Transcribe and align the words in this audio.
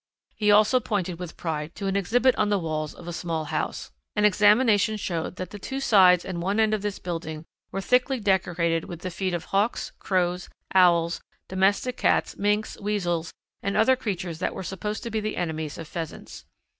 He 0.35 0.49
also 0.51 0.79
pointed 0.79 1.19
with 1.19 1.37
pride 1.37 1.75
to 1.75 1.85
an 1.85 1.95
exhibit 1.95 2.35
on 2.35 2.49
the 2.49 2.57
walls 2.57 2.95
of 2.95 3.07
a 3.07 3.13
small 3.13 3.45
house. 3.45 3.91
An 4.15 4.25
examination 4.25 4.97
showed 4.97 5.35
that 5.35 5.51
the 5.51 5.59
two 5.59 5.79
sides 5.79 6.25
and 6.25 6.41
one 6.41 6.59
end 6.59 6.73
of 6.73 6.81
this 6.81 6.97
building 6.97 7.45
were 7.71 7.81
thickly 7.81 8.19
decorated 8.19 8.85
with 8.85 9.01
the 9.01 9.11
feet 9.11 9.35
of 9.35 9.45
Hawks, 9.53 9.91
Crows, 9.99 10.49
Owls, 10.73 11.21
domestic 11.47 11.97
cats, 11.97 12.35
minks, 12.35 12.79
weasels, 12.81 13.31
and 13.61 13.77
other 13.77 13.95
creatures 13.95 14.39
that 14.39 14.55
were 14.55 14.63
supposed 14.63 15.03
to 15.03 15.11
be 15.11 15.19
the 15.19 15.37
enemies 15.37 15.77
of 15.77 15.87
Pheasants. 15.87 16.45